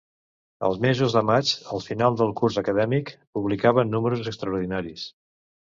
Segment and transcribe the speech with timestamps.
[0.69, 5.11] Els mesos de maig, al final del curs acadèmic, publicaven números extraordinaris.